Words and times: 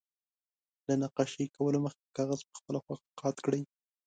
له 0.87 0.93
نقاشي 1.01 1.45
کولو 1.55 1.77
مخکې 1.85 2.05
کاغذ 2.17 2.39
په 2.49 2.53
خپله 2.59 2.79
خوښه 2.85 3.07
قات 3.19 3.37
کړئ. 3.45 3.61